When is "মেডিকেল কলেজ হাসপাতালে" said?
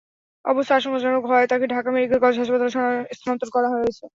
1.91-2.71